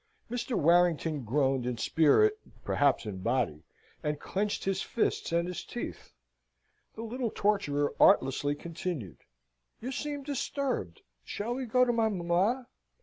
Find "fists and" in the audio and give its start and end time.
4.81-5.47